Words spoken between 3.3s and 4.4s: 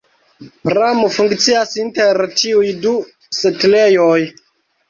setlejoj.